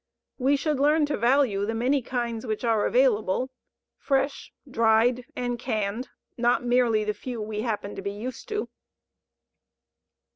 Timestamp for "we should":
0.39-0.79